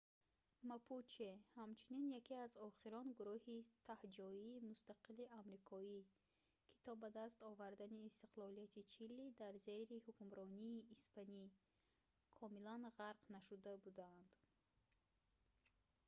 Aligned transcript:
мапуче 0.69 1.29
ҳамчунин 1.57 2.07
яке 2.19 2.35
аз 2.45 2.53
охирон 2.67 3.07
гуруҳи 3.17 3.67
таҳҷоии 3.89 4.63
мустақили 4.69 5.31
амрикоӣ 5.39 5.97
ки 6.11 6.19
то 6.83 6.91
ба 7.01 7.09
даст 7.19 7.37
овардани 7.51 8.05
истиқлолияти 8.09 8.81
чили 8.93 9.25
дар 9.41 9.53
зери 9.67 10.01
ҳукмронии 10.07 10.85
испанӣ 10.95 11.45
комилан 12.39 12.81
ғарқ 12.99 13.19
нашуда 13.35 13.71
буданд 13.85 14.29